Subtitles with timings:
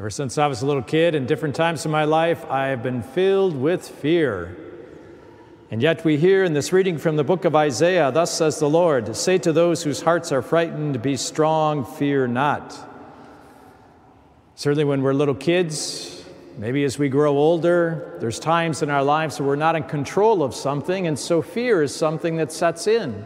[0.00, 2.82] Ever since I was a little kid, in different times in my life, I have
[2.82, 4.56] been filled with fear.
[5.70, 8.70] And yet, we hear in this reading from the book of Isaiah, Thus says the
[8.70, 12.74] Lord, say to those whose hearts are frightened, Be strong, fear not.
[14.54, 16.24] Certainly, when we're little kids,
[16.56, 20.42] maybe as we grow older, there's times in our lives where we're not in control
[20.42, 23.22] of something, and so fear is something that sets in,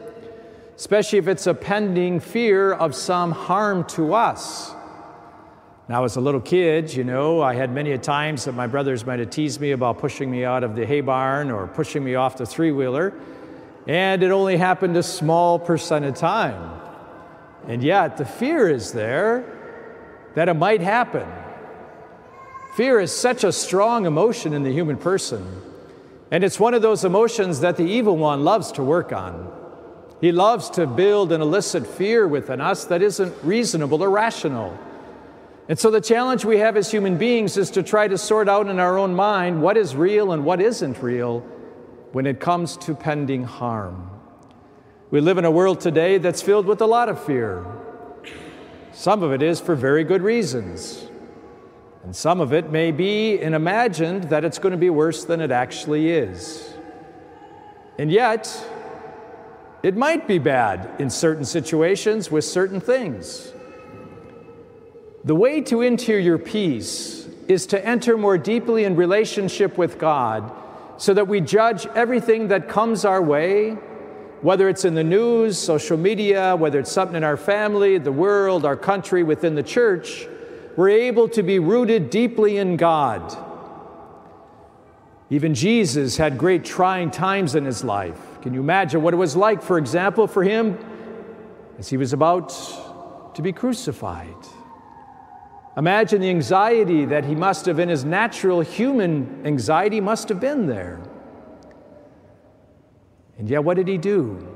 [0.74, 4.74] especially if it's a pending fear of some harm to us.
[5.86, 9.04] Now, as a little kid, you know, I had many a times that my brothers
[9.04, 12.14] might have teased me about pushing me out of the hay barn or pushing me
[12.14, 13.12] off the three wheeler,
[13.86, 16.80] and it only happened a small percent of time.
[17.68, 19.44] And yet, the fear is there
[20.34, 21.28] that it might happen.
[22.76, 25.46] Fear is such a strong emotion in the human person,
[26.30, 29.52] and it's one of those emotions that the evil one loves to work on.
[30.22, 34.78] He loves to build and elicit fear within us that isn't reasonable or rational.
[35.66, 38.68] And so, the challenge we have as human beings is to try to sort out
[38.68, 41.40] in our own mind what is real and what isn't real
[42.12, 44.10] when it comes to pending harm.
[45.10, 47.64] We live in a world today that's filled with a lot of fear.
[48.92, 51.06] Some of it is for very good reasons.
[52.02, 55.40] And some of it may be an imagined that it's going to be worse than
[55.40, 56.74] it actually is.
[57.98, 58.52] And yet,
[59.82, 63.52] it might be bad in certain situations with certain things.
[65.24, 70.52] The way to interior peace is to enter more deeply in relationship with God
[70.98, 73.70] so that we judge everything that comes our way,
[74.42, 78.66] whether it's in the news, social media, whether it's something in our family, the world,
[78.66, 80.26] our country, within the church,
[80.76, 83.34] we're able to be rooted deeply in God.
[85.30, 88.20] Even Jesus had great trying times in his life.
[88.42, 90.78] Can you imagine what it was like, for example, for him
[91.78, 94.36] as he was about to be crucified?
[95.76, 100.66] Imagine the anxiety that he must have, in his natural human anxiety, must have been
[100.66, 101.00] there.
[103.38, 104.46] And yet, what did he do?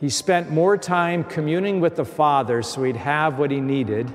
[0.00, 4.08] He spent more time communing with the Father so he'd have what he needed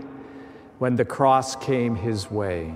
[0.80, 2.74] when the cross came his way.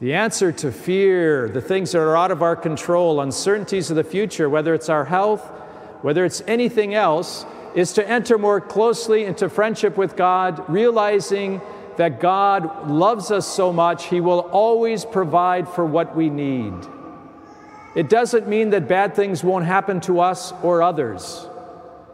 [0.00, 4.04] The answer to fear, the things that are out of our control, uncertainties of the
[4.04, 5.42] future, whether it's our health,
[6.02, 11.60] whether it's anything else, is to enter more closely into friendship with God, realizing
[11.96, 16.72] that God loves us so much, He will always provide for what we need.
[17.94, 21.46] It doesn't mean that bad things won't happen to us or others.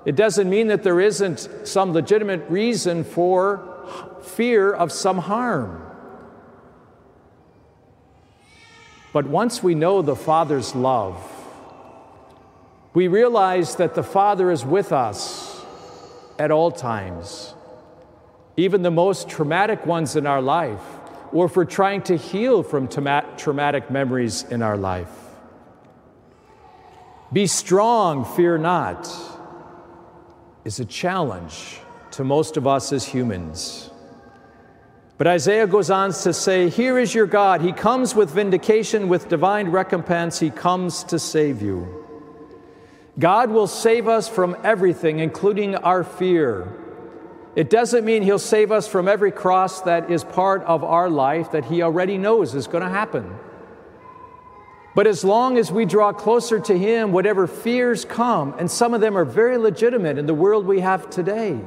[0.04, 5.87] It doesn't mean that there isn't some legitimate reason for fear of some harm.
[9.12, 11.27] But once we know the Father's love,
[12.94, 15.40] we realize that the Father is with us
[16.41, 17.55] at all times,
[18.56, 20.81] even the most traumatic ones in our life,
[21.33, 25.12] or if we're trying to heal from traumatic memories in our life.
[27.31, 29.06] Be strong, fear not,
[30.65, 31.78] is a challenge
[32.12, 33.91] to most of us as humans.
[35.19, 37.61] But Isaiah goes on to say, Here is your God.
[37.61, 40.41] He comes with vindication, with divine recompense.
[40.41, 42.00] He comes to save you.
[43.21, 46.67] God will save us from everything, including our fear.
[47.55, 51.53] It doesn't mean He'll save us from every cross that is part of our life
[51.53, 53.37] that He already knows is going to happen.
[54.95, 59.03] But as long as we draw closer to Him, whatever fears come, and some of
[59.03, 61.61] them are very legitimate in the world we have today.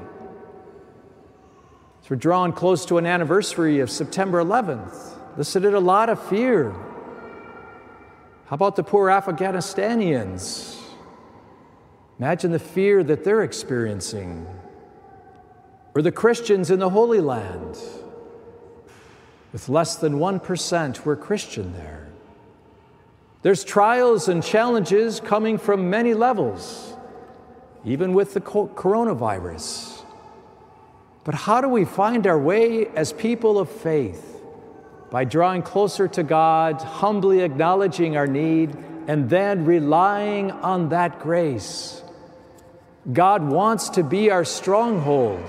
[2.02, 5.38] So we're drawing close to an anniversary of September 11th.
[5.38, 6.72] This had a lot of fear.
[8.46, 10.83] How about the poor Afghanistanians?
[12.20, 14.46] Imagine the fear that they're experiencing.
[15.96, 17.78] Or the Christians in the Holy Land.
[19.52, 22.08] With less than 1% were Christian there.
[23.42, 26.96] There's trials and challenges coming from many levels,
[27.84, 30.02] even with the coronavirus.
[31.24, 34.42] But how do we find our way as people of faith?
[35.12, 38.76] By drawing closer to God, humbly acknowledging our need,
[39.08, 42.03] and then relying on that grace
[43.12, 45.44] God wants to be our stronghold.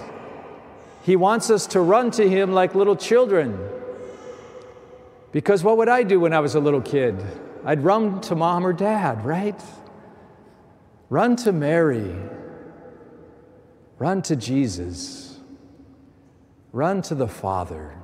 [1.02, 3.58] He wants us to run to Him like little children.
[5.30, 7.22] Because what would I do when I was a little kid?
[7.64, 9.60] I'd run to mom or dad, right?
[11.08, 12.14] Run to Mary.
[13.98, 15.38] Run to Jesus.
[16.72, 17.94] Run to the Father.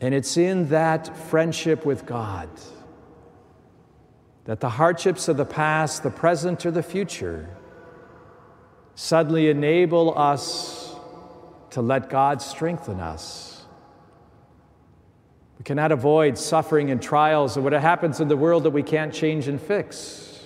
[0.00, 2.48] And it's in that friendship with God
[4.44, 7.48] that the hardships of the past, the present, or the future
[8.94, 10.94] suddenly enable us
[11.70, 13.64] to let God strengthen us.
[15.58, 19.14] We cannot avoid suffering and trials and what happens in the world that we can't
[19.14, 20.40] change and fix,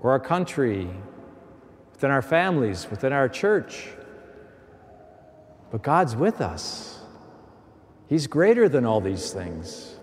[0.00, 0.88] or our country,
[1.92, 3.88] within our families, within our church.
[5.70, 7.00] But God's with us.
[8.06, 9.93] He's greater than all these things.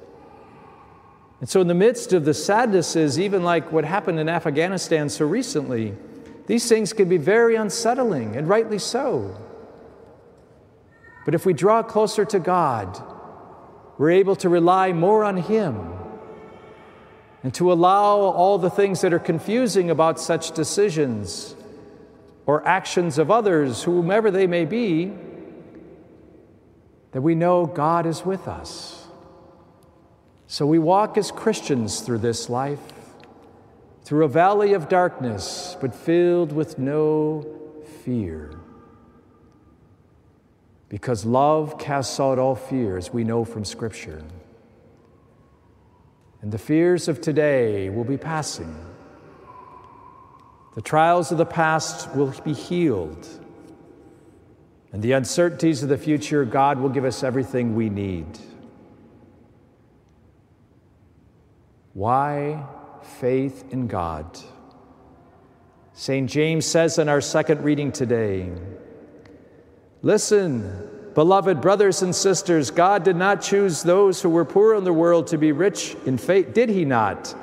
[1.42, 5.26] And so, in the midst of the sadnesses, even like what happened in Afghanistan so
[5.26, 5.96] recently,
[6.46, 9.36] these things can be very unsettling, and rightly so.
[11.26, 13.02] But if we draw closer to God,
[13.98, 15.94] we're able to rely more on Him
[17.44, 21.56] and to allow all the things that are confusing about such decisions
[22.46, 25.12] or actions of others, whomever they may be,
[27.14, 29.01] that we know God is with us.
[30.52, 32.82] So we walk as Christians through this life,
[34.04, 37.46] through a valley of darkness, but filled with no
[38.04, 38.60] fear.
[40.90, 44.26] Because love casts out all fears, we know from Scripture.
[46.42, 48.76] And the fears of today will be passing.
[50.76, 53.26] The trials of the past will be healed.
[54.92, 58.38] And the uncertainties of the future, God will give us everything we need.
[61.94, 62.64] Why
[63.04, 64.40] faith in God?
[65.94, 66.30] St.
[66.30, 68.52] James says in our second reading today
[70.02, 74.94] Listen, beloved brothers and sisters, God did not choose those who were poor in the
[74.94, 76.54] world to be rich in faith.
[76.54, 77.36] Did He not?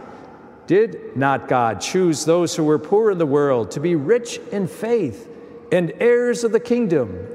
[0.66, 4.66] Did not God choose those who were poor in the world to be rich in
[4.66, 5.28] faith
[5.70, 7.26] and heirs of the kingdom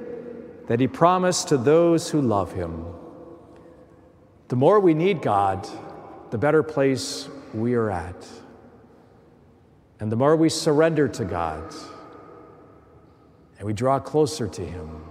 [0.67, 2.85] that He promised to those who love Him?
[4.49, 5.67] The more we need God,
[6.33, 8.27] the better place we are at.
[9.99, 11.71] And the more we surrender to God
[13.59, 15.03] and we draw closer to Him,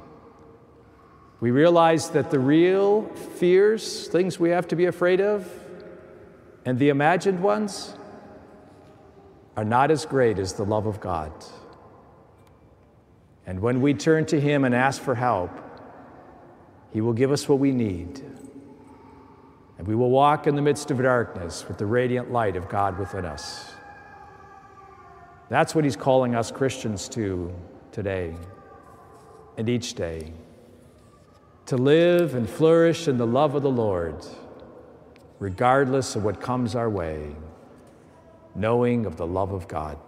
[1.38, 3.04] we realize that the real
[3.38, 5.48] fears, things we have to be afraid of,
[6.64, 7.94] and the imagined ones
[9.56, 11.32] are not as great as the love of God.
[13.46, 15.52] And when we turn to Him and ask for help,
[16.92, 18.24] He will give us what we need
[19.82, 23.00] and we will walk in the midst of darkness with the radiant light of God
[23.00, 23.72] within us.
[25.48, 27.52] That's what He's calling us Christians to
[27.90, 28.36] today
[29.58, 30.34] and each day
[31.66, 34.24] to live and flourish in the love of the Lord,
[35.40, 37.34] regardless of what comes our way,
[38.54, 39.98] knowing of the love of God.